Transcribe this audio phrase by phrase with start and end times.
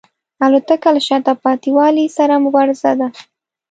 [0.45, 3.07] الوتکه له شاته پاتې والي سره مبارزه ده.